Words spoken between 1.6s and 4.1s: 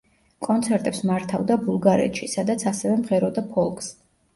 ბულგარეთში, სადაც ასევე მღეროდა ფოლკს.